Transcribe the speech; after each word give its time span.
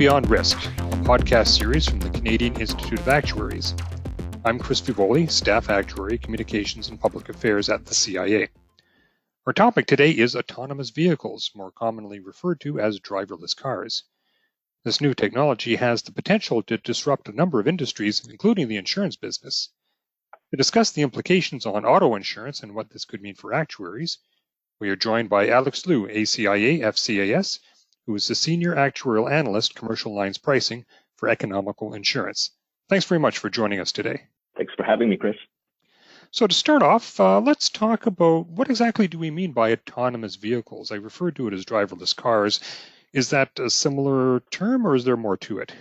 Beyond 0.00 0.30
Risk, 0.30 0.56
a 0.64 0.96
podcast 1.04 1.48
series 1.48 1.86
from 1.86 2.00
the 2.00 2.08
Canadian 2.08 2.58
Institute 2.58 3.00
of 3.00 3.08
Actuaries. 3.08 3.74
I'm 4.46 4.58
Chris 4.58 4.80
Fievoli, 4.80 5.30
Staff 5.30 5.68
Actuary, 5.68 6.16
Communications 6.16 6.88
and 6.88 6.98
Public 6.98 7.28
Affairs 7.28 7.68
at 7.68 7.84
the 7.84 7.94
CIA. 7.94 8.48
Our 9.46 9.52
topic 9.52 9.84
today 9.84 10.12
is 10.12 10.34
autonomous 10.34 10.88
vehicles, 10.88 11.50
more 11.54 11.70
commonly 11.70 12.18
referred 12.18 12.62
to 12.62 12.80
as 12.80 12.98
driverless 12.98 13.54
cars. 13.54 14.04
This 14.84 15.02
new 15.02 15.12
technology 15.12 15.76
has 15.76 16.00
the 16.00 16.12
potential 16.12 16.62
to 16.62 16.78
disrupt 16.78 17.28
a 17.28 17.36
number 17.36 17.60
of 17.60 17.68
industries, 17.68 18.26
including 18.26 18.68
the 18.68 18.78
insurance 18.78 19.16
business. 19.16 19.68
To 20.50 20.56
discuss 20.56 20.92
the 20.92 21.02
implications 21.02 21.66
on 21.66 21.84
auto 21.84 22.14
insurance 22.14 22.62
and 22.62 22.74
what 22.74 22.88
this 22.88 23.04
could 23.04 23.20
mean 23.20 23.34
for 23.34 23.52
actuaries, 23.52 24.16
we 24.78 24.88
are 24.88 24.96
joined 24.96 25.28
by 25.28 25.50
Alex 25.50 25.84
Liu, 25.84 26.06
ACIA 26.06 26.80
FCAS, 26.80 27.58
who 28.10 28.16
is 28.16 28.26
the 28.26 28.34
Senior 28.34 28.74
Actuarial 28.74 29.30
Analyst, 29.30 29.76
Commercial 29.76 30.12
Lines 30.12 30.36
Pricing 30.36 30.84
for 31.14 31.28
Economical 31.28 31.94
Insurance. 31.94 32.50
Thanks 32.88 33.04
very 33.04 33.20
much 33.20 33.38
for 33.38 33.48
joining 33.48 33.78
us 33.78 33.92
today. 33.92 34.22
Thanks 34.56 34.74
for 34.76 34.82
having 34.82 35.08
me, 35.08 35.16
Chris. 35.16 35.36
So, 36.32 36.48
to 36.48 36.52
start 36.52 36.82
off, 36.82 37.20
uh, 37.20 37.38
let's 37.38 37.68
talk 37.68 38.06
about 38.06 38.48
what 38.48 38.68
exactly 38.68 39.06
do 39.06 39.16
we 39.16 39.30
mean 39.30 39.52
by 39.52 39.70
autonomous 39.70 40.34
vehicles? 40.34 40.90
I 40.90 40.96
refer 40.96 41.30
to 41.30 41.46
it 41.46 41.54
as 41.54 41.64
driverless 41.64 42.16
cars. 42.16 42.58
Is 43.12 43.30
that 43.30 43.56
a 43.60 43.70
similar 43.70 44.40
term 44.50 44.84
or 44.84 44.96
is 44.96 45.04
there 45.04 45.16
more 45.16 45.36
to 45.36 45.58
it? 45.58 45.72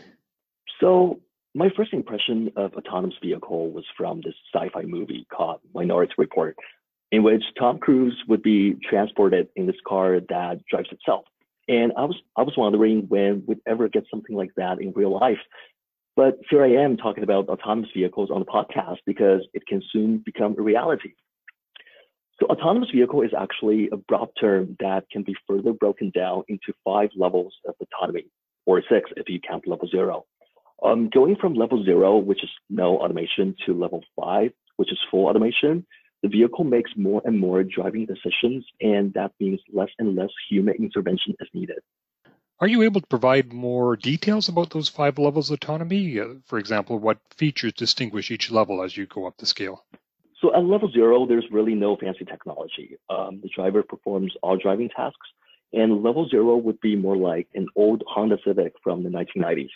So, 0.80 1.20
my 1.56 1.70
first 1.76 1.94
impression 1.94 2.52
of 2.56 2.76
autonomous 2.76 3.18
vehicle 3.24 3.72
was 3.72 3.86
from 3.98 4.22
this 4.22 4.36
sci-fi 4.54 4.84
movie 4.84 5.26
called 5.36 5.62
Minority 5.74 6.14
Report, 6.20 6.56
in 7.12 7.24
which 7.24 7.44
Tom 7.58 7.80
Cruise 7.80 8.24
would 8.28 8.44
be 8.44 8.76
transported 8.88 9.48
in 9.56 9.66
this 9.66 9.82
car 9.84 10.20
that 10.20 10.64
drives 10.70 10.90
itself. 10.92 11.26
And 11.70 11.94
I 11.96 12.04
was 12.04 12.18
I 12.36 12.42
was 12.42 12.56
wondering 12.58 13.06
when 13.08 13.44
we'd 13.48 13.62
ever 13.68 13.88
get 13.88 14.04
something 14.12 14.36
like 14.36 14.52
that 14.58 14.82
in 14.82 14.92
real 14.94 15.18
life. 15.18 15.38
But 16.16 16.40
here 16.50 16.64
I 16.64 16.72
am 16.84 16.98
talking 16.98 17.24
about 17.24 17.48
autonomous 17.48 17.92
vehicles 17.96 18.30
on 18.32 18.40
the 18.40 18.46
podcast 18.46 18.98
because 19.06 19.48
it 19.54 19.66
can 19.68 19.82
soon 19.92 20.18
become 20.26 20.56
a 20.58 20.62
reality. 20.62 21.14
So 22.40 22.48
autonomous 22.48 22.90
vehicle 22.94 23.22
is 23.22 23.32
actually 23.38 23.90
a 23.92 23.98
broad 23.98 24.30
term 24.40 24.76
that 24.80 25.06
can 25.12 25.24
be 25.24 25.36
further 25.48 25.74
broken 25.74 26.12
down 26.16 26.44
into 26.48 26.74
five 26.84 27.10
levels 27.16 27.54
of 27.68 27.76
autonomy, 27.82 28.26
or 28.66 28.82
six 28.90 29.12
if 29.16 29.30
you 29.30 29.40
count 29.40 29.68
level 29.68 29.88
zero. 29.88 30.26
Um, 30.84 31.10
going 31.10 31.36
from 31.36 31.54
level 31.54 31.84
zero, 31.84 32.18
which 32.18 32.44
is 32.44 32.50
no 32.70 32.98
automation, 32.98 33.56
to 33.66 33.74
level 33.74 34.02
five, 34.20 34.52
which 34.78 34.92
is 34.92 35.00
full 35.12 35.28
automation, 35.28 35.86
the 36.22 36.30
vehicle 36.30 36.64
makes 36.64 36.92
more 36.96 37.22
and 37.26 37.40
more 37.40 37.64
driving 37.64 38.06
decisions, 38.06 38.66
and 38.82 39.14
that 39.14 39.32
means 39.40 39.60
less 39.72 39.90
and 40.00 40.16
less 40.16 40.32
human 40.50 40.76
intervention 40.76 41.34
is 41.40 41.48
needed. 41.54 41.80
Are 42.62 42.68
you 42.68 42.82
able 42.82 43.00
to 43.00 43.08
provide 43.08 43.54
more 43.54 43.96
details 43.96 44.50
about 44.50 44.72
those 44.72 44.90
five 44.90 45.18
levels 45.18 45.50
of 45.50 45.56
autonomy? 45.56 46.20
Uh, 46.20 46.36
for 46.46 46.60
example, 46.60 47.00
what 47.00 47.20
features 47.34 47.72
distinguish 47.72 48.32
each 48.32 48.52
level 48.52 48.84
as 48.84 48.98
you 48.98 49.06
go 49.06 49.28
up 49.28 49.38
the 49.38 49.46
scale? 49.46 49.86
So 50.42 50.54
at 50.54 50.66
level 50.66 50.92
zero, 50.92 51.26
there's 51.26 51.46
really 51.52 51.76
no 51.76 51.96
fancy 51.96 52.26
technology. 52.26 52.98
Um, 53.10 53.40
the 53.42 53.50
driver 53.56 53.82
performs 53.84 54.34
all 54.44 54.58
driving 54.58 54.90
tasks, 54.90 55.28
and 55.72 56.04
level 56.04 56.28
zero 56.28 56.58
would 56.58 56.82
be 56.82 56.98
more 56.98 57.16
like 57.16 57.48
an 57.56 57.68
old 57.76 58.04
Honda 58.08 58.38
Civic 58.46 58.74
from 58.84 59.04
the 59.04 59.10
1990s. 59.10 59.70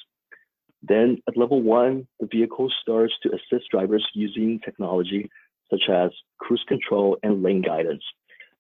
Then 0.81 1.21
at 1.29 1.37
level 1.37 1.61
one, 1.61 2.07
the 2.19 2.27
vehicle 2.27 2.69
starts 2.81 3.13
to 3.23 3.29
assist 3.29 3.69
drivers 3.71 4.05
using 4.13 4.59
technology 4.59 5.29
such 5.73 5.89
as 5.89 6.11
cruise 6.37 6.63
control 6.67 7.17
and 7.23 7.41
lane 7.41 7.61
guidance. 7.61 8.03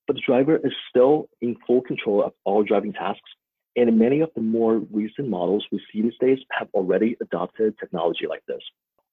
But 0.07 0.15
the 0.15 0.21
driver 0.25 0.57
is 0.57 0.73
still 0.89 1.29
in 1.41 1.55
full 1.67 1.81
control 1.81 2.23
of 2.23 2.33
all 2.43 2.63
driving 2.63 2.93
tasks. 2.93 3.29
And 3.75 3.97
many 3.97 4.21
of 4.21 4.29
the 4.35 4.41
more 4.41 4.77
recent 4.91 5.29
models 5.29 5.65
we 5.71 5.81
see 5.91 6.01
these 6.01 6.17
days 6.19 6.39
have 6.51 6.67
already 6.73 7.15
adopted 7.21 7.75
technology 7.79 8.25
like 8.27 8.43
this. 8.47 8.61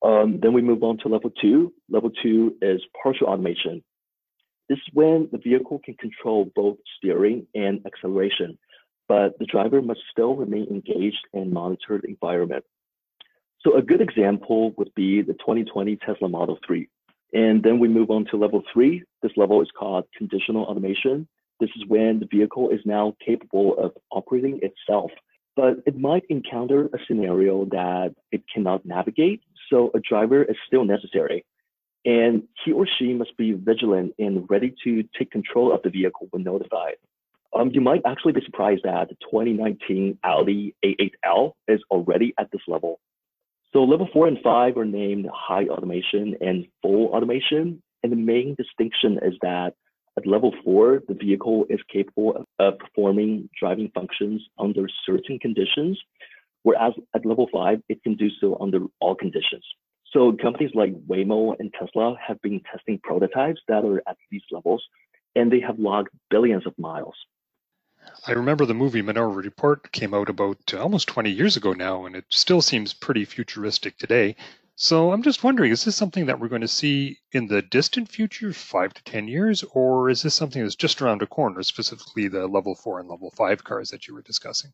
Um, 0.02 0.38
then 0.40 0.52
we 0.52 0.62
move 0.62 0.82
on 0.82 0.98
to 0.98 1.08
level 1.08 1.30
two. 1.30 1.72
Level 1.90 2.10
two 2.22 2.56
is 2.62 2.80
partial 3.02 3.26
automation. 3.26 3.82
This 4.68 4.78
is 4.78 4.94
when 4.94 5.28
the 5.32 5.38
vehicle 5.38 5.80
can 5.84 5.94
control 5.94 6.50
both 6.54 6.76
steering 6.96 7.46
and 7.54 7.84
acceleration, 7.86 8.58
but 9.08 9.38
the 9.38 9.46
driver 9.46 9.82
must 9.82 10.00
still 10.10 10.36
remain 10.36 10.68
engaged 10.70 11.26
and 11.34 11.52
monitor 11.52 11.98
the 12.00 12.08
environment. 12.08 12.64
So 13.62 13.76
a 13.76 13.82
good 13.82 14.00
example 14.00 14.72
would 14.78 14.94
be 14.94 15.22
the 15.22 15.34
2020 15.34 15.96
Tesla 15.96 16.28
Model 16.28 16.58
3. 16.66 16.88
And 17.32 17.62
then 17.62 17.78
we 17.78 17.88
move 17.88 18.10
on 18.10 18.24
to 18.26 18.36
level 18.36 18.62
three. 18.72 19.04
This 19.22 19.32
level 19.36 19.62
is 19.62 19.68
called 19.78 20.04
conditional 20.16 20.64
automation. 20.64 21.28
This 21.60 21.70
is 21.76 21.84
when 21.86 22.20
the 22.20 22.26
vehicle 22.26 22.70
is 22.70 22.80
now 22.84 23.14
capable 23.24 23.78
of 23.78 23.92
operating 24.10 24.60
itself, 24.62 25.10
but 25.56 25.74
it 25.86 25.98
might 25.98 26.24
encounter 26.30 26.86
a 26.86 26.98
scenario 27.06 27.66
that 27.66 28.14
it 28.32 28.42
cannot 28.52 28.86
navigate. 28.86 29.42
So 29.70 29.90
a 29.94 30.00
driver 30.00 30.42
is 30.42 30.56
still 30.66 30.84
necessary. 30.84 31.44
And 32.04 32.44
he 32.64 32.72
or 32.72 32.88
she 32.98 33.12
must 33.12 33.36
be 33.36 33.52
vigilant 33.52 34.14
and 34.18 34.48
ready 34.48 34.74
to 34.84 35.04
take 35.18 35.30
control 35.30 35.72
of 35.72 35.82
the 35.82 35.90
vehicle 35.90 36.28
when 36.30 36.42
notified. 36.42 36.94
Um, 37.54 37.70
you 37.74 37.80
might 37.80 38.02
actually 38.06 38.32
be 38.32 38.44
surprised 38.44 38.82
that 38.84 39.08
the 39.08 39.16
2019 39.30 40.18
Audi 40.24 40.74
A8L 40.84 41.52
is 41.68 41.80
already 41.90 42.32
at 42.38 42.50
this 42.52 42.62
level. 42.66 43.00
So 43.72 43.84
level 43.84 44.08
four 44.12 44.26
and 44.26 44.38
five 44.42 44.76
are 44.76 44.84
named 44.84 45.28
high 45.32 45.66
automation 45.66 46.36
and 46.40 46.66
full 46.82 47.06
automation. 47.08 47.82
And 48.02 48.10
the 48.10 48.16
main 48.16 48.56
distinction 48.56 49.18
is 49.22 49.34
that 49.42 49.74
at 50.16 50.26
level 50.26 50.52
four, 50.64 51.02
the 51.06 51.14
vehicle 51.14 51.66
is 51.70 51.78
capable 51.92 52.44
of 52.58 52.78
performing 52.78 53.48
driving 53.58 53.90
functions 53.94 54.42
under 54.58 54.88
certain 55.06 55.38
conditions, 55.38 56.00
whereas 56.64 56.94
at 57.14 57.24
level 57.24 57.48
five, 57.52 57.80
it 57.88 58.02
can 58.02 58.16
do 58.16 58.28
so 58.40 58.58
under 58.60 58.80
all 59.00 59.14
conditions. 59.14 59.64
So 60.12 60.32
companies 60.32 60.72
like 60.74 60.92
Waymo 61.06 61.54
and 61.60 61.72
Tesla 61.78 62.16
have 62.26 62.42
been 62.42 62.60
testing 62.70 62.98
prototypes 63.04 63.60
that 63.68 63.84
are 63.84 64.02
at 64.08 64.16
these 64.30 64.42
levels, 64.50 64.82
and 65.36 65.52
they 65.52 65.60
have 65.60 65.78
logged 65.78 66.08
billions 66.28 66.66
of 66.66 66.76
miles. 66.76 67.14
I 68.26 68.32
remember 68.32 68.66
the 68.66 68.74
movie 68.74 69.02
Minority 69.02 69.48
Report 69.48 69.90
came 69.92 70.14
out 70.14 70.28
about 70.28 70.74
uh, 70.74 70.78
almost 70.78 71.08
20 71.08 71.30
years 71.30 71.56
ago 71.56 71.72
now, 71.72 72.04
and 72.04 72.14
it 72.14 72.24
still 72.28 72.60
seems 72.60 72.92
pretty 72.92 73.24
futuristic 73.24 73.98
today. 73.98 74.36
So 74.76 75.12
I'm 75.12 75.22
just 75.22 75.44
wondering, 75.44 75.72
is 75.72 75.84
this 75.84 75.96
something 75.96 76.26
that 76.26 76.40
we're 76.40 76.48
going 76.48 76.60
to 76.62 76.68
see 76.68 77.18
in 77.32 77.46
the 77.46 77.60
distant 77.60 78.08
future, 78.08 78.52
five 78.52 78.94
to 78.94 79.04
10 79.04 79.28
years, 79.28 79.62
or 79.74 80.08
is 80.08 80.22
this 80.22 80.34
something 80.34 80.62
that's 80.62 80.76
just 80.76 81.02
around 81.02 81.20
the 81.20 81.26
corner, 81.26 81.62
specifically 81.62 82.28
the 82.28 82.46
level 82.46 82.74
four 82.74 83.00
and 83.00 83.08
level 83.08 83.30
five 83.36 83.64
cars 83.64 83.90
that 83.90 84.08
you 84.08 84.14
were 84.14 84.22
discussing? 84.22 84.72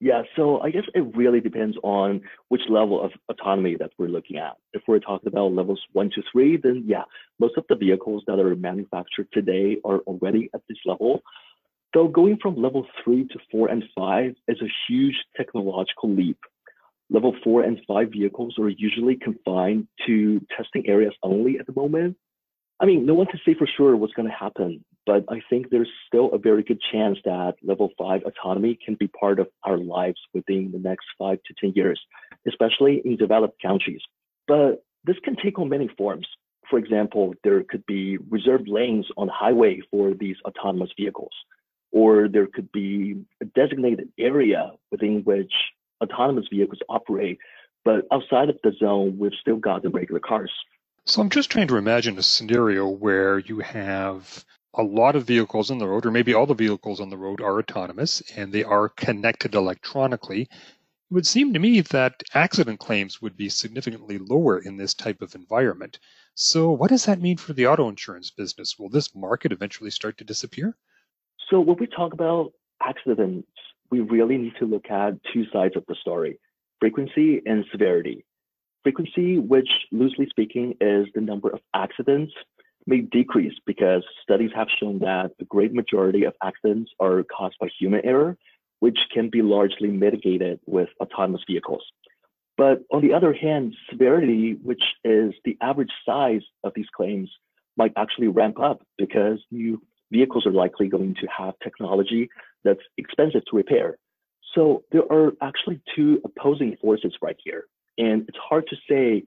Yeah, 0.00 0.22
so 0.36 0.60
I 0.60 0.70
guess 0.70 0.84
it 0.94 1.16
really 1.16 1.40
depends 1.40 1.76
on 1.82 2.20
which 2.48 2.62
level 2.68 3.02
of 3.02 3.12
autonomy 3.30 3.76
that 3.76 3.90
we're 3.98 4.08
looking 4.08 4.36
at. 4.36 4.52
If 4.72 4.82
we're 4.86 4.98
talking 4.98 5.28
about 5.28 5.52
levels 5.52 5.80
one 5.92 6.10
to 6.10 6.22
three, 6.30 6.56
then 6.56 6.84
yeah, 6.86 7.04
most 7.38 7.56
of 7.56 7.64
the 7.68 7.76
vehicles 7.76 8.22
that 8.26 8.38
are 8.38 8.54
manufactured 8.54 9.28
today 9.32 9.78
are 9.84 9.98
already 10.00 10.50
at 10.54 10.60
this 10.68 10.78
level. 10.84 11.22
So 11.94 12.08
going 12.08 12.38
from 12.42 12.60
level 12.60 12.84
three 13.02 13.24
to 13.28 13.38
four 13.52 13.68
and 13.68 13.84
five 13.96 14.34
is 14.48 14.60
a 14.60 14.66
huge 14.88 15.14
technological 15.36 16.12
leap. 16.12 16.38
Level 17.08 17.36
four 17.44 17.62
and 17.62 17.78
five 17.86 18.10
vehicles 18.10 18.56
are 18.58 18.68
usually 18.68 19.14
confined 19.14 19.86
to 20.06 20.44
testing 20.56 20.88
areas 20.88 21.14
only 21.22 21.58
at 21.60 21.66
the 21.66 21.72
moment. 21.72 22.16
I 22.80 22.86
mean, 22.86 23.06
no 23.06 23.14
one 23.14 23.28
can 23.28 23.38
say 23.46 23.54
for 23.54 23.68
sure 23.76 23.94
what's 23.94 24.12
going 24.14 24.28
to 24.28 24.34
happen, 24.34 24.84
but 25.06 25.24
I 25.28 25.40
think 25.48 25.70
there's 25.70 25.90
still 26.08 26.32
a 26.32 26.38
very 26.38 26.64
good 26.64 26.80
chance 26.90 27.16
that 27.24 27.54
level 27.62 27.90
five 27.96 28.22
autonomy 28.26 28.76
can 28.84 28.96
be 28.96 29.06
part 29.06 29.38
of 29.38 29.46
our 29.62 29.78
lives 29.78 30.18
within 30.32 30.72
the 30.72 30.80
next 30.80 31.06
five 31.16 31.38
to 31.46 31.54
10 31.60 31.74
years, 31.76 32.00
especially 32.48 33.02
in 33.04 33.16
developed 33.16 33.62
countries. 33.62 34.00
But 34.48 34.82
this 35.04 35.16
can 35.22 35.36
take 35.36 35.60
on 35.60 35.68
many 35.68 35.88
forms. 35.96 36.26
For 36.68 36.80
example, 36.80 37.34
there 37.44 37.62
could 37.62 37.86
be 37.86 38.16
reserved 38.16 38.66
lanes 38.66 39.06
on 39.16 39.28
the 39.28 39.32
highway 39.32 39.80
for 39.92 40.12
these 40.12 40.36
autonomous 40.44 40.90
vehicles 40.98 41.30
or 41.94 42.26
there 42.26 42.48
could 42.48 42.72
be 42.72 43.14
a 43.40 43.44
designated 43.44 44.08
area 44.18 44.72
within 44.90 45.22
which 45.22 45.52
autonomous 46.02 46.46
vehicles 46.50 46.80
operate. 46.88 47.38
But 47.84 48.04
outside 48.10 48.50
of 48.50 48.58
the 48.64 48.72
zone, 48.72 49.16
we've 49.16 49.32
still 49.40 49.58
got 49.58 49.84
the 49.84 49.90
regular 49.90 50.20
cars. 50.20 50.50
So 51.06 51.22
I'm 51.22 51.30
just 51.30 51.50
trying 51.50 51.68
to 51.68 51.76
imagine 51.76 52.18
a 52.18 52.22
scenario 52.22 52.88
where 52.88 53.38
you 53.38 53.60
have 53.60 54.44
a 54.74 54.82
lot 54.82 55.14
of 55.14 55.24
vehicles 55.24 55.70
on 55.70 55.78
the 55.78 55.86
road, 55.86 56.04
or 56.04 56.10
maybe 56.10 56.34
all 56.34 56.46
the 56.46 56.54
vehicles 56.54 57.00
on 57.00 57.10
the 57.10 57.16
road 57.16 57.40
are 57.40 57.60
autonomous 57.60 58.22
and 58.36 58.52
they 58.52 58.64
are 58.64 58.88
connected 58.88 59.54
electronically. 59.54 60.42
It 60.42 61.14
would 61.14 61.28
seem 61.28 61.52
to 61.52 61.60
me 61.60 61.80
that 61.80 62.24
accident 62.34 62.80
claims 62.80 63.22
would 63.22 63.36
be 63.36 63.48
significantly 63.48 64.18
lower 64.18 64.58
in 64.58 64.78
this 64.78 64.94
type 64.94 65.22
of 65.22 65.36
environment. 65.36 66.00
So, 66.34 66.72
what 66.72 66.90
does 66.90 67.04
that 67.04 67.20
mean 67.20 67.36
for 67.36 67.52
the 67.52 67.68
auto 67.68 67.88
insurance 67.88 68.32
business? 68.32 68.76
Will 68.80 68.88
this 68.88 69.14
market 69.14 69.52
eventually 69.52 69.90
start 69.90 70.18
to 70.18 70.24
disappear? 70.24 70.76
So 71.50 71.60
when 71.60 71.76
we 71.78 71.86
talk 71.86 72.12
about 72.12 72.52
accidents, 72.82 73.48
we 73.90 74.00
really 74.00 74.38
need 74.38 74.54
to 74.58 74.66
look 74.66 74.90
at 74.90 75.14
two 75.32 75.44
sides 75.52 75.76
of 75.76 75.84
the 75.88 75.94
story, 76.00 76.38
frequency 76.80 77.42
and 77.46 77.64
severity. 77.70 78.24
Frequency, 78.82 79.38
which 79.38 79.68
loosely 79.92 80.26
speaking 80.28 80.74
is 80.80 81.06
the 81.14 81.20
number 81.20 81.48
of 81.50 81.60
accidents, 81.74 82.32
may 82.86 83.00
decrease 83.00 83.54
because 83.66 84.02
studies 84.22 84.50
have 84.54 84.68
shown 84.78 84.98
that 84.98 85.32
the 85.38 85.44
great 85.46 85.72
majority 85.72 86.24
of 86.24 86.34
accidents 86.42 86.90
are 87.00 87.22
caused 87.24 87.56
by 87.60 87.68
human 87.78 88.04
error, 88.04 88.36
which 88.80 88.98
can 89.12 89.30
be 89.30 89.40
largely 89.40 89.88
mitigated 89.88 90.60
with 90.66 90.88
autonomous 91.00 91.42
vehicles. 91.46 91.82
But 92.56 92.82
on 92.92 93.00
the 93.00 93.14
other 93.14 93.32
hand, 93.32 93.74
severity, 93.90 94.56
which 94.62 94.82
is 95.02 95.32
the 95.44 95.56
average 95.60 95.92
size 96.06 96.42
of 96.62 96.72
these 96.74 96.88
claims, 96.94 97.30
might 97.76 97.92
actually 97.96 98.28
ramp 98.28 98.60
up 98.60 98.82
because 98.98 99.40
new 99.50 99.82
vehicles 100.18 100.46
are 100.46 100.56
likely 100.64 100.88
going 100.96 101.14
to 101.22 101.26
have 101.38 101.54
technology 101.62 102.22
that's 102.64 102.84
expensive 103.02 103.42
to 103.50 103.56
repair. 103.62 103.88
So 104.54 104.62
there 104.92 105.06
are 105.16 105.32
actually 105.48 105.80
two 105.94 106.10
opposing 106.28 106.76
forces 106.80 107.12
right 107.26 107.36
here. 107.46 107.64
And 107.98 108.18
it's 108.28 108.38
hard 108.50 108.64
to 108.72 108.76
say 108.88 109.24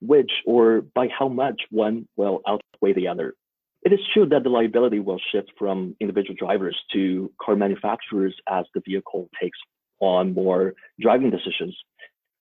which 0.00 0.32
or 0.46 0.64
by 0.94 1.06
how 1.18 1.28
much 1.28 1.60
one 1.70 1.96
will 2.16 2.40
outweigh 2.48 2.94
the 2.94 3.08
other. 3.08 3.34
It 3.82 3.92
is 3.92 4.00
true 4.12 4.26
that 4.28 4.42
the 4.42 4.50
liability 4.58 5.00
will 5.00 5.20
shift 5.30 5.50
from 5.58 5.96
individual 6.00 6.36
drivers 6.38 6.76
to 6.94 7.30
car 7.42 7.56
manufacturers 7.56 8.34
as 8.48 8.64
the 8.74 8.82
vehicle 8.86 9.28
takes 9.40 9.58
on 10.00 10.34
more 10.34 10.74
driving 11.04 11.30
decisions, 11.30 11.74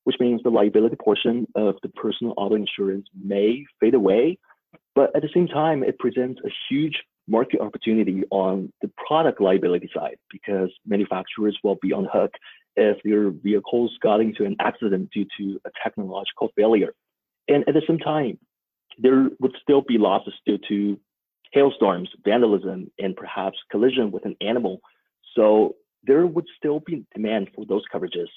which 0.05 0.17
means 0.19 0.41
the 0.43 0.49
liability 0.49 0.97
portion 1.07 1.45
of 1.55 1.75
the 1.83 1.89
personal 1.89 2.33
auto 2.37 2.55
insurance 2.55 3.07
may 3.33 3.65
fade 3.79 3.93
away. 3.93 4.37
But 4.95 5.15
at 5.15 5.21
the 5.21 5.29
same 5.33 5.47
time, 5.47 5.83
it 5.83 5.97
presents 5.99 6.41
a 6.45 6.51
huge 6.69 6.97
market 7.29 7.61
opportunity 7.61 8.23
on 8.31 8.71
the 8.81 8.89
product 9.07 9.39
liability 9.39 9.89
side 9.95 10.17
because 10.31 10.69
manufacturers 10.85 11.57
will 11.63 11.77
be 11.81 11.93
on 11.93 12.07
hook 12.11 12.31
if 12.75 12.97
their 13.03 13.29
vehicles 13.29 13.95
got 14.01 14.21
into 14.21 14.45
an 14.45 14.55
accident 14.59 15.09
due 15.11 15.25
to 15.37 15.59
a 15.65 15.69
technological 15.83 16.49
failure. 16.55 16.93
And 17.47 17.67
at 17.67 17.73
the 17.73 17.81
same 17.87 17.99
time, 17.99 18.37
there 18.97 19.29
would 19.39 19.55
still 19.61 19.81
be 19.81 19.97
losses 19.97 20.33
due 20.45 20.59
to 20.67 20.99
hailstorms, 21.51 22.09
vandalism, 22.23 22.91
and 22.99 23.15
perhaps 23.15 23.57
collision 23.71 24.11
with 24.11 24.25
an 24.25 24.35
animal. 24.41 24.81
So 25.35 25.75
there 26.03 26.25
would 26.25 26.45
still 26.57 26.79
be 26.79 27.05
demand 27.13 27.49
for 27.55 27.65
those 27.65 27.83
coverages. 27.93 28.27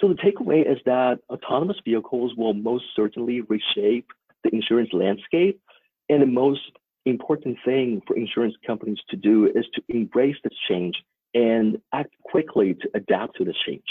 So 0.00 0.08
the 0.08 0.14
takeaway 0.14 0.70
is 0.70 0.78
that 0.86 1.18
autonomous 1.30 1.76
vehicles 1.84 2.32
will 2.36 2.54
most 2.54 2.84
certainly 2.96 3.42
reshape 3.42 4.06
the 4.42 4.50
insurance 4.54 4.90
landscape. 4.92 5.60
And 6.08 6.22
the 6.22 6.26
most 6.26 6.60
important 7.04 7.58
thing 7.64 8.02
for 8.06 8.16
insurance 8.16 8.54
companies 8.66 8.98
to 9.10 9.16
do 9.16 9.46
is 9.46 9.66
to 9.74 9.82
embrace 9.88 10.36
this 10.44 10.56
change 10.68 11.02
and 11.34 11.80
act 11.92 12.14
quickly 12.22 12.74
to 12.74 12.90
adapt 12.94 13.36
to 13.36 13.44
this 13.44 13.56
change. 13.66 13.84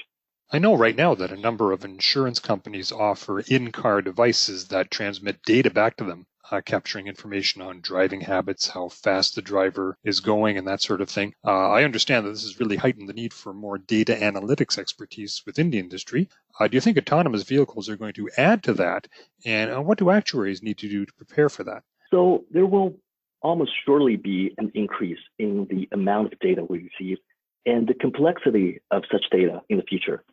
I 0.52 0.60
know 0.60 0.76
right 0.76 0.96
now 0.96 1.16
that 1.16 1.32
a 1.32 1.38
number 1.38 1.72
of 1.72 1.86
insurance 1.86 2.40
companies 2.40 2.92
offer 2.92 3.40
in 3.40 3.72
car 3.72 4.02
devices 4.02 4.68
that 4.68 4.92
transmit 4.92 5.44
data 5.44 5.70
back 5.70 5.96
to 5.98 6.04
them 6.04 6.26
uh, 6.52 6.62
capturing 6.62 7.08
information 7.08 7.62
on 7.62 7.80
driving 7.80 8.22
habits, 8.22 8.68
how 8.68 8.90
fast 8.90 9.36
the 9.36 9.42
driver 9.42 9.98
is 10.04 10.20
going, 10.20 10.58
and 10.58 10.68
that 10.68 10.82
sort 10.82 11.02
of 11.02 11.10
thing. 11.10 11.34
Uh, 11.46 11.70
I 11.70 11.84
understand 11.84 12.26
that 12.26 12.32
this 12.32 12.44
has 12.44 12.60
really 12.60 12.76
heightened 12.76 13.08
the 13.08 13.14
need 13.14 13.34
for 13.34 13.54
more 13.54 13.78
data 13.78 14.14
analytics 14.14 14.78
expertise 14.78 15.42
within 15.46 15.70
the 15.70 15.80
industry. 15.80 16.30
Uh, 16.60 16.68
do 16.68 16.76
you 16.76 16.82
think 16.82 16.98
autonomous 16.98 17.44
vehicles 17.44 17.88
are 17.88 17.96
going 17.96 18.14
to 18.14 18.30
add 18.38 18.64
to 18.64 18.74
that? 18.74 19.08
And 19.46 19.72
uh, 19.72 19.82
what 19.82 19.98
do 19.98 20.10
actuaries 20.10 20.62
need 20.62 20.78
to 20.80 20.90
do 20.90 21.06
to 21.06 21.14
prepare 21.14 21.50
for 21.50 21.64
that? 21.64 21.84
So 22.12 22.46
there 22.52 22.66
will 22.66 22.96
almost 23.42 23.72
surely 23.86 24.18
be 24.18 24.54
an 24.58 24.72
increase 24.76 25.20
in 25.40 25.68
the 25.70 25.88
amount 25.92 26.34
of 26.34 26.40
data 26.40 26.64
we 26.64 26.90
receive 27.00 27.18
and 27.66 27.88
the 27.88 27.94
complexity 27.94 28.80
of 28.92 29.04
such 29.12 29.24
data 29.32 29.62
in 29.70 29.78
the 29.78 29.84
future. 29.84 30.24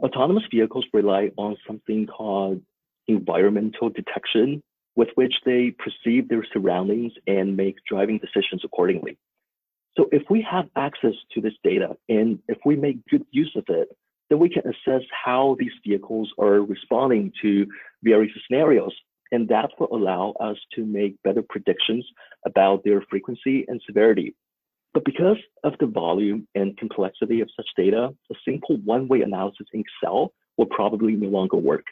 Autonomous 0.00 0.44
vehicles 0.50 0.86
rely 0.92 1.30
on 1.36 1.56
something 1.66 2.06
called 2.06 2.62
environmental 3.08 3.90
detection 3.90 4.62
with 4.96 5.08
which 5.14 5.34
they 5.44 5.74
perceive 5.78 6.28
their 6.28 6.44
surroundings 6.52 7.12
and 7.26 7.56
make 7.56 7.76
driving 7.88 8.18
decisions 8.18 8.62
accordingly. 8.64 9.18
So 9.96 10.08
if 10.12 10.22
we 10.30 10.44
have 10.50 10.66
access 10.76 11.14
to 11.32 11.40
this 11.40 11.54
data 11.62 11.96
and 12.08 12.38
if 12.48 12.58
we 12.64 12.76
make 12.76 13.04
good 13.10 13.24
use 13.30 13.52
of 13.56 13.64
it, 13.68 13.88
then 14.30 14.38
we 14.38 14.48
can 14.48 14.62
assess 14.66 15.02
how 15.24 15.56
these 15.58 15.72
vehicles 15.86 16.32
are 16.38 16.60
responding 16.62 17.32
to 17.42 17.66
various 18.02 18.32
scenarios. 18.46 18.94
And 19.32 19.48
that 19.48 19.70
will 19.78 19.88
allow 19.90 20.34
us 20.38 20.56
to 20.74 20.84
make 20.84 21.20
better 21.24 21.42
predictions 21.42 22.06
about 22.46 22.84
their 22.84 23.02
frequency 23.10 23.64
and 23.66 23.80
severity. 23.86 24.34
But 24.94 25.04
because 25.04 25.38
of 25.64 25.72
the 25.80 25.86
volume 25.86 26.46
and 26.54 26.76
complexity 26.76 27.40
of 27.40 27.48
such 27.56 27.66
data, 27.76 28.14
a 28.30 28.34
simple 28.44 28.76
one-way 28.84 29.22
analysis 29.22 29.66
in 29.72 29.82
Excel 29.82 30.32
will 30.58 30.66
probably 30.66 31.16
no 31.16 31.28
longer 31.28 31.56
work 31.56 31.86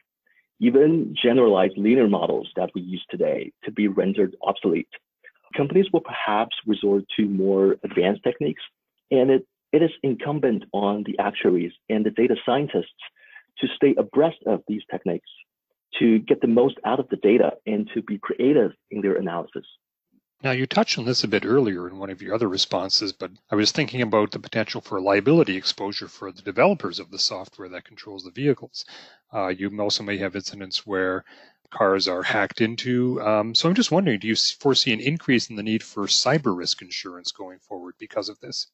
even 0.60 1.14
generalized 1.20 1.76
linear 1.76 2.08
models 2.08 2.48
that 2.54 2.70
we 2.74 2.82
use 2.82 3.04
today 3.10 3.50
to 3.64 3.72
be 3.72 3.88
rendered 3.88 4.36
obsolete. 4.42 4.88
Companies 5.56 5.86
will 5.92 6.02
perhaps 6.02 6.54
resort 6.66 7.04
to 7.16 7.26
more 7.26 7.76
advanced 7.82 8.22
techniques, 8.22 8.62
and 9.10 9.30
it, 9.30 9.46
it 9.72 9.82
is 9.82 9.90
incumbent 10.02 10.64
on 10.72 11.02
the 11.04 11.18
actuaries 11.18 11.72
and 11.88 12.04
the 12.04 12.10
data 12.10 12.36
scientists 12.46 13.02
to 13.58 13.66
stay 13.74 13.94
abreast 13.98 14.38
of 14.46 14.62
these 14.68 14.82
techniques, 14.90 15.30
to 16.00 16.18
get 16.18 16.40
the 16.40 16.48
most 16.48 16.76
out 16.84 16.98
of 16.98 17.08
the 17.08 17.16
data, 17.16 17.52
and 17.66 17.88
to 17.94 18.02
be 18.02 18.18
creative 18.18 18.72
in 18.90 19.00
their 19.00 19.14
analysis. 19.14 19.64
Now, 20.42 20.52
you 20.52 20.66
touched 20.66 20.98
on 20.98 21.04
this 21.04 21.22
a 21.22 21.28
bit 21.28 21.44
earlier 21.44 21.86
in 21.86 21.98
one 21.98 22.08
of 22.08 22.22
your 22.22 22.34
other 22.34 22.48
responses, 22.48 23.12
but 23.12 23.30
I 23.50 23.56
was 23.56 23.72
thinking 23.72 24.00
about 24.00 24.30
the 24.30 24.38
potential 24.38 24.80
for 24.80 24.98
liability 24.98 25.54
exposure 25.54 26.08
for 26.08 26.32
the 26.32 26.40
developers 26.40 26.98
of 26.98 27.10
the 27.10 27.18
software 27.18 27.68
that 27.68 27.84
controls 27.84 28.24
the 28.24 28.30
vehicles. 28.30 28.86
Uh, 29.34 29.48
you 29.48 29.70
also 29.78 30.02
may 30.02 30.16
have 30.16 30.34
incidents 30.34 30.86
where 30.86 31.24
cars 31.70 32.08
are 32.08 32.22
hacked 32.22 32.62
into. 32.62 33.20
Um, 33.20 33.54
so 33.54 33.68
I'm 33.68 33.74
just 33.74 33.92
wondering, 33.92 34.18
do 34.18 34.28
you 34.28 34.36
foresee 34.36 34.94
an 34.94 35.00
increase 35.00 35.50
in 35.50 35.56
the 35.56 35.62
need 35.62 35.82
for 35.82 36.06
cyber 36.06 36.56
risk 36.56 36.80
insurance 36.80 37.32
going 37.32 37.58
forward 37.58 37.94
because 37.98 38.30
of 38.30 38.40
this? 38.40 38.66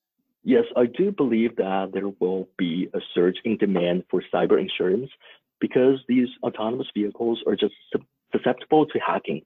Yes, 0.45 0.65
I 0.77 0.87
do 0.87 1.11
believe 1.11 1.57
that 1.57 1.91
there 1.93 2.11
will 2.21 2.49
be 2.57 2.89
a 2.95 3.01
surge 3.13 3.39
in 3.45 3.57
demand 3.57 4.05
for 4.09 4.23
cyber 4.33 4.61
insurance 4.61 5.11
because 5.67 5.99
these 6.07 6.29
autonomous 6.45 6.87
vehicles 6.95 7.43
are 7.47 7.57
just 7.57 7.75
susceptible 8.33 8.87
to 8.87 8.99
hacking. 9.01 9.43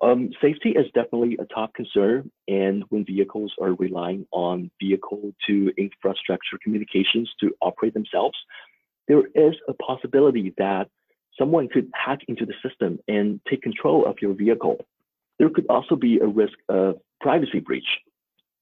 Um, 0.00 0.30
safety 0.40 0.70
is 0.70 0.86
definitely 0.94 1.36
a 1.40 1.44
top 1.44 1.74
concern, 1.74 2.30
and 2.46 2.84
when 2.88 3.04
vehicles 3.04 3.52
are 3.60 3.74
relying 3.74 4.26
on 4.30 4.70
vehicle 4.80 5.32
to 5.46 5.72
infrastructure 5.76 6.56
communications 6.62 7.28
to 7.40 7.52
operate 7.60 7.94
themselves, 7.94 8.38
there 9.08 9.24
is 9.34 9.54
a 9.68 9.74
possibility 9.74 10.54
that 10.56 10.88
someone 11.38 11.68
could 11.68 11.90
hack 11.94 12.20
into 12.28 12.46
the 12.46 12.54
system 12.66 13.00
and 13.08 13.40
take 13.50 13.62
control 13.62 14.06
of 14.06 14.16
your 14.22 14.34
vehicle. 14.34 14.76
There 15.38 15.50
could 15.50 15.66
also 15.68 15.96
be 15.96 16.18
a 16.18 16.26
risk 16.26 16.56
of 16.68 16.94
privacy 17.20 17.58
breach. 17.58 17.90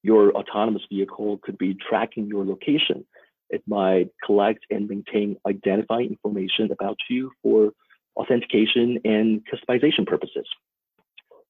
Your 0.02 0.32
autonomous 0.32 0.82
vehicle 0.90 1.38
could 1.42 1.58
be 1.58 1.76
tracking 1.88 2.26
your 2.26 2.44
location. 2.44 3.04
It 3.50 3.62
might 3.66 4.08
collect 4.24 4.66
and 4.70 4.88
maintain 4.88 5.36
identifying 5.46 6.10
information 6.10 6.70
about 6.70 6.96
you 7.08 7.30
for 7.42 7.72
authentication 8.16 8.98
and 9.04 9.42
customization 9.46 10.06
purposes. 10.06 10.46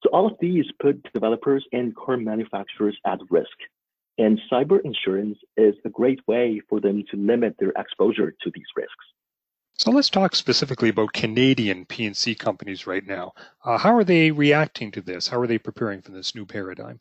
So 0.02 0.10
all 0.12 0.26
of 0.26 0.34
these 0.40 0.66
put 0.80 1.12
developers 1.12 1.64
and 1.72 1.94
car 1.96 2.16
manufacturers 2.16 2.96
at 3.04 3.18
risk. 3.30 3.56
And 4.16 4.40
cyber 4.50 4.80
insurance 4.84 5.38
is 5.56 5.74
a 5.84 5.88
great 5.88 6.20
way 6.26 6.60
for 6.68 6.80
them 6.80 7.04
to 7.10 7.16
limit 7.16 7.56
their 7.58 7.72
exposure 7.76 8.32
to 8.42 8.50
these 8.54 8.66
risks. 8.76 8.94
So 9.78 9.92
let's 9.92 10.10
talk 10.10 10.34
specifically 10.34 10.88
about 10.88 11.12
Canadian 11.12 11.84
P&C 11.84 12.34
companies 12.34 12.84
right 12.84 13.06
now. 13.06 13.32
Uh, 13.64 13.78
how 13.78 13.94
are 13.94 14.02
they 14.02 14.32
reacting 14.32 14.90
to 14.92 15.00
this? 15.00 15.28
How 15.28 15.40
are 15.40 15.46
they 15.46 15.58
preparing 15.58 16.02
for 16.02 16.10
this 16.10 16.34
new 16.34 16.44
paradigm? 16.44 16.98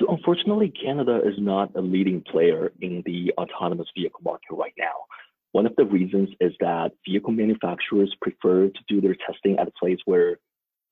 So 0.00 0.06
unfortunately, 0.08 0.70
Canada 0.70 1.20
is 1.22 1.34
not 1.36 1.76
a 1.76 1.80
leading 1.82 2.22
player 2.22 2.72
in 2.80 3.02
the 3.04 3.32
autonomous 3.36 3.88
vehicle 3.94 4.20
market 4.24 4.52
right 4.52 4.72
now. 4.78 5.04
One 5.52 5.66
of 5.66 5.76
the 5.76 5.84
reasons 5.84 6.30
is 6.40 6.52
that 6.60 6.92
vehicle 7.06 7.32
manufacturers 7.32 8.14
prefer 8.22 8.68
to 8.68 8.80
do 8.88 9.02
their 9.02 9.16
testing 9.26 9.58
at 9.58 9.68
a 9.68 9.72
place 9.78 9.98
where 10.06 10.38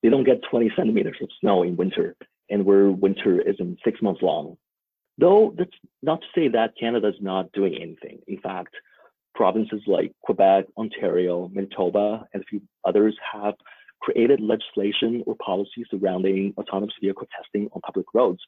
they 0.03 0.11
don't 0.11 0.25
get 0.25 0.43
20 0.51 0.73
centimeters 0.77 1.17
of 1.23 1.31
snow 1.41 1.63
in 1.63 1.77
winter, 1.77 2.17
and 2.51 2.67
where 2.67 2.91
winter 2.91 3.41
isn't 3.41 3.79
six 3.83 4.03
months 4.03 4.21
long. 4.21 4.59
Though 5.17 5.55
that's 5.57 5.71
not 6.03 6.21
to 6.21 6.27
say 6.35 6.49
that 6.49 6.75
Canada 6.79 7.09
is 7.09 7.21
not 7.21 7.51
doing 7.53 7.77
anything. 7.81 8.21
In 8.27 8.41
fact, 8.41 8.75
provinces 9.35 9.81
like 9.87 10.13
Quebec, 10.23 10.67
Ontario, 10.77 11.49
Manitoba, 11.53 12.27
and 12.35 12.43
a 12.43 12.47
few 12.47 12.61
others 12.85 13.17
have 13.33 13.55
created 14.01 14.41
legislation 14.41 15.25
or 15.27 15.35
policies 15.45 15.87
surrounding 15.91 16.53
autonomous 16.59 16.95
vehicle 17.01 17.27
testing 17.37 17.69
on 17.73 17.81
public 17.81 18.07
roads. 18.13 18.41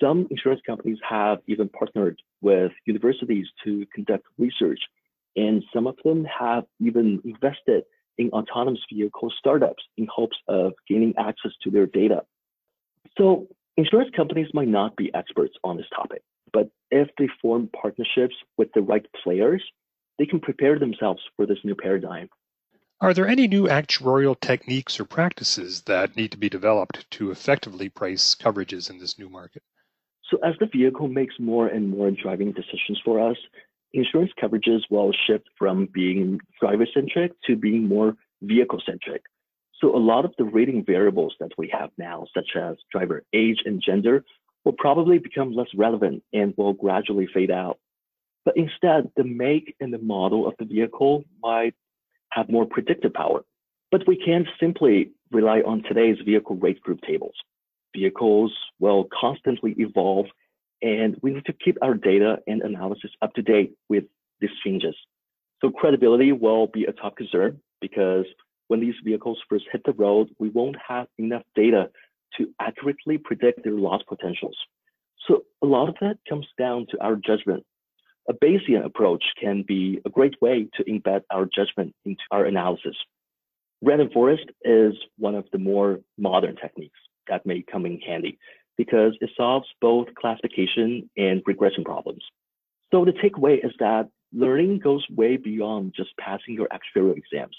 Some 0.00 0.26
insurance 0.30 0.60
companies 0.66 0.98
have 1.08 1.38
even 1.46 1.68
partnered 1.68 2.20
with 2.40 2.72
universities 2.86 3.46
to 3.64 3.86
conduct 3.94 4.26
research, 4.38 4.80
and 5.36 5.62
some 5.72 5.86
of 5.86 5.96
them 6.04 6.24
have 6.24 6.64
even 6.80 7.20
invested 7.24 7.84
in 8.18 8.30
autonomous 8.30 8.80
vehicle 8.92 9.32
startups 9.38 9.82
in 9.96 10.06
hopes 10.12 10.36
of 10.48 10.72
gaining 10.88 11.14
access 11.18 11.52
to 11.62 11.70
their 11.70 11.86
data. 11.86 12.22
So 13.18 13.46
insurance 13.76 14.10
companies 14.16 14.48
might 14.54 14.68
not 14.68 14.96
be 14.96 15.12
experts 15.14 15.54
on 15.62 15.76
this 15.76 15.86
topic, 15.94 16.22
but 16.52 16.70
if 16.90 17.08
they 17.18 17.28
form 17.40 17.68
partnerships 17.80 18.34
with 18.56 18.72
the 18.74 18.80
right 18.82 19.06
players, 19.22 19.62
they 20.18 20.26
can 20.26 20.40
prepare 20.40 20.78
themselves 20.78 21.22
for 21.36 21.46
this 21.46 21.58
new 21.64 21.74
paradigm. 21.74 22.28
Are 22.98 23.12
there 23.12 23.28
any 23.28 23.46
new 23.46 23.66
actuarial 23.66 24.40
techniques 24.40 24.98
or 24.98 25.04
practices 25.04 25.82
that 25.82 26.16
need 26.16 26.30
to 26.32 26.38
be 26.38 26.48
developed 26.48 27.10
to 27.12 27.30
effectively 27.30 27.90
price 27.90 28.34
coverages 28.34 28.88
in 28.88 28.98
this 28.98 29.18
new 29.18 29.28
market? 29.28 29.62
So 30.30 30.38
as 30.44 30.54
the 30.58 30.66
vehicle 30.66 31.08
makes 31.08 31.34
more 31.38 31.68
and 31.68 31.88
more 31.88 32.10
driving 32.10 32.52
decisions 32.52 33.00
for 33.04 33.30
us, 33.30 33.36
insurance 33.92 34.32
coverages 34.42 34.80
will 34.90 35.12
shift 35.26 35.46
from 35.58 35.88
being 35.92 36.40
driver 36.60 36.86
centric 36.92 37.32
to 37.46 37.56
being 37.56 37.86
more 37.86 38.16
vehicle 38.42 38.82
centric. 38.84 39.22
So 39.80 39.94
a 39.94 39.98
lot 39.98 40.24
of 40.24 40.32
the 40.38 40.44
rating 40.44 40.84
variables 40.84 41.34
that 41.38 41.52
we 41.58 41.68
have 41.72 41.90
now, 41.98 42.26
such 42.34 42.50
as 42.56 42.76
driver 42.90 43.22
age 43.32 43.58
and 43.64 43.82
gender, 43.84 44.24
will 44.64 44.72
probably 44.72 45.18
become 45.18 45.52
less 45.52 45.68
relevant 45.76 46.22
and 46.32 46.54
will 46.56 46.72
gradually 46.72 47.28
fade 47.32 47.50
out. 47.50 47.78
But 48.44 48.56
instead, 48.56 49.10
the 49.16 49.24
make 49.24 49.76
and 49.80 49.92
the 49.92 49.98
model 49.98 50.46
of 50.46 50.54
the 50.58 50.64
vehicle 50.64 51.24
might 51.42 51.74
have 52.30 52.48
more 52.48 52.66
predictive 52.66 53.12
power. 53.12 53.44
But 53.90 54.06
we 54.06 54.16
can't 54.16 54.48
simply 54.58 55.12
rely 55.30 55.60
on 55.60 55.82
today's 55.82 56.18
vehicle 56.24 56.56
rate 56.56 56.80
group 56.80 57.00
tables. 57.02 57.34
Vehicles 57.96 58.52
will 58.78 59.08
constantly 59.18 59.74
evolve, 59.78 60.26
and 60.82 61.16
we 61.22 61.30
need 61.32 61.46
to 61.46 61.54
keep 61.54 61.78
our 61.80 61.94
data 61.94 62.38
and 62.46 62.60
analysis 62.60 63.10
up 63.22 63.32
to 63.34 63.42
date 63.42 63.72
with 63.88 64.04
these 64.40 64.50
changes. 64.62 64.94
So 65.62 65.70
credibility 65.70 66.32
will 66.32 66.66
be 66.66 66.84
a 66.84 66.92
top 66.92 67.16
concern 67.16 67.58
because 67.80 68.26
when 68.68 68.80
these 68.80 68.94
vehicles 69.02 69.38
first 69.48 69.64
hit 69.72 69.82
the 69.86 69.94
road, 69.94 70.28
we 70.38 70.50
won't 70.50 70.76
have 70.86 71.06
enough 71.16 71.44
data 71.54 71.88
to 72.36 72.48
accurately 72.60 73.16
predict 73.16 73.64
their 73.64 73.72
loss 73.72 74.02
potentials. 74.06 74.56
So 75.26 75.44
a 75.62 75.66
lot 75.66 75.88
of 75.88 75.94
that 76.02 76.18
comes 76.28 76.46
down 76.58 76.86
to 76.90 77.02
our 77.02 77.16
judgment. 77.16 77.64
A 78.28 78.34
Bayesian 78.34 78.84
approach 78.84 79.24
can 79.40 79.64
be 79.66 80.00
a 80.04 80.10
great 80.10 80.34
way 80.42 80.68
to 80.74 80.84
embed 80.84 81.22
our 81.30 81.46
judgment 81.46 81.94
into 82.04 82.22
our 82.30 82.44
analysis. 82.44 82.96
Random 83.80 84.10
forest 84.12 84.46
is 84.64 84.94
one 85.16 85.34
of 85.34 85.46
the 85.52 85.58
more 85.58 86.00
modern 86.18 86.56
techniques 86.56 86.98
that 87.28 87.46
may 87.46 87.64
come 87.70 87.86
in 87.86 88.00
handy 88.00 88.38
because 88.76 89.16
it 89.20 89.30
solves 89.36 89.66
both 89.80 90.08
classification 90.14 91.08
and 91.16 91.42
regression 91.46 91.84
problems. 91.84 92.22
So 92.92 93.04
the 93.04 93.12
takeaway 93.12 93.64
is 93.64 93.72
that 93.78 94.08
learning 94.32 94.80
goes 94.80 95.04
way 95.10 95.36
beyond 95.36 95.94
just 95.96 96.10
passing 96.18 96.54
your 96.54 96.68
actuarial 96.68 97.16
exams. 97.16 97.56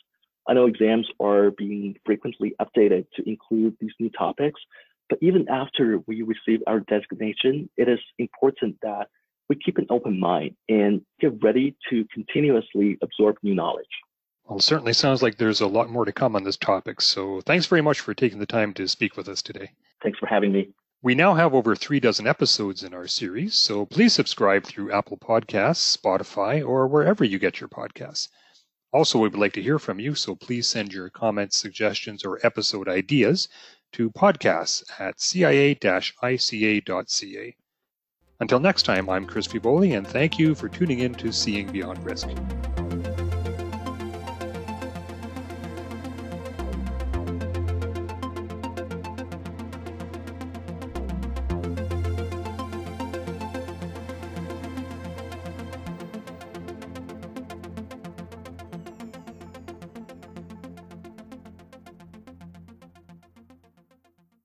I 0.47 0.53
know 0.53 0.67
exams 0.67 1.07
are 1.19 1.51
being 1.51 1.95
frequently 2.05 2.53
updated 2.61 3.05
to 3.15 3.27
include 3.27 3.75
these 3.81 3.91
new 3.99 4.09
topics, 4.11 4.61
but 5.09 5.19
even 5.21 5.47
after 5.49 5.99
we 6.07 6.21
receive 6.21 6.61
our 6.67 6.79
designation, 6.81 7.69
it 7.77 7.89
is 7.89 7.99
important 8.19 8.77
that 8.81 9.07
we 9.49 9.55
keep 9.55 9.77
an 9.77 9.87
open 9.89 10.19
mind 10.19 10.55
and 10.69 11.01
get 11.19 11.41
ready 11.41 11.75
to 11.89 12.05
continuously 12.13 12.97
absorb 13.01 13.37
new 13.43 13.55
knowledge. 13.55 13.85
Well, 14.47 14.59
certainly 14.59 14.93
sounds 14.93 15.21
like 15.21 15.37
there's 15.37 15.59
a 15.59 15.67
lot 15.67 15.89
more 15.89 16.05
to 16.05 16.13
come 16.13 16.35
on 16.35 16.43
this 16.43 16.55
topic. 16.55 17.01
So 17.01 17.41
thanks 17.41 17.65
very 17.65 17.81
much 17.81 17.99
for 17.99 18.13
taking 18.13 18.39
the 18.39 18.45
time 18.45 18.73
to 18.75 18.87
speak 18.87 19.17
with 19.17 19.27
us 19.27 19.41
today. 19.41 19.71
Thanks 20.01 20.19
for 20.19 20.27
having 20.27 20.53
me. 20.53 20.69
We 21.03 21.15
now 21.15 21.33
have 21.35 21.53
over 21.53 21.75
three 21.75 21.99
dozen 21.99 22.25
episodes 22.25 22.81
in 22.81 22.93
our 22.93 23.07
series, 23.07 23.55
so 23.55 23.85
please 23.85 24.13
subscribe 24.13 24.63
through 24.63 24.91
Apple 24.91 25.17
Podcasts, 25.17 25.95
Spotify, 25.95 26.65
or 26.65 26.87
wherever 26.87 27.23
you 27.23 27.37
get 27.37 27.59
your 27.59 27.69
podcasts. 27.69 28.29
Also, 28.91 29.19
we 29.19 29.27
would 29.29 29.37
like 29.37 29.53
to 29.53 29.61
hear 29.61 29.77
from 29.79 29.99
you, 29.99 30.15
so 30.15 30.33
please 30.33 30.65
send 30.65 30.93
your 30.93 31.09
comments, 31.09 31.57
suggestions, 31.57 32.25
or 32.25 32.39
episode 32.43 32.87
ideas 32.87 33.47
to 33.91 34.09
podcasts 34.09 34.81
at 34.99 35.19
cia-ica.ca. 35.19 35.75
Until 38.39 38.59
next 38.59 38.83
time, 38.83 39.09
I'm 39.09 39.25
Chris 39.25 39.47
Fievoli, 39.47 39.95
and 39.95 40.07
thank 40.07 40.39
you 40.39 40.55
for 40.55 40.69
tuning 40.69 40.99
in 40.99 41.13
to 41.15 41.31
Seeing 41.31 41.71
Beyond 41.71 42.03
Risk. 42.03 42.29